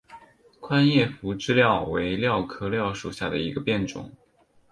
[0.59, 4.11] 宽叶匐枝蓼为蓼科蓼属下的一个变种。